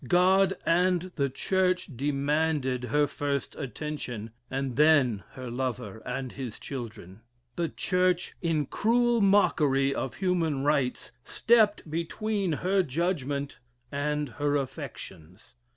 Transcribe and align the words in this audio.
God 0.07 0.55
and 0.65 1.11
the 1.15 1.29
Church 1.29 1.87
demanded 1.95 2.85
her 2.85 3.05
first 3.05 3.53
attention, 3.55 4.31
and 4.49 4.75
then 4.75 5.23
her 5.33 5.51
lover 5.51 6.01
and 6.07 6.31
his 6.31 6.57
children. 6.57 7.21
The 7.55 7.69
Church, 7.69 8.33
in 8.41 8.65
cruel 8.65 9.21
mockery 9.21 9.93
of 9.93 10.15
human 10.15 10.63
rights, 10.63 11.11
stepped 11.23 11.87
between 11.87 12.51
her 12.65 12.81
judgment 12.81 13.59
and 13.91 14.27
her 14.27 14.55
affections. 14.55 15.53